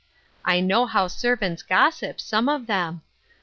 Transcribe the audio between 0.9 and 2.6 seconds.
servants gossip, some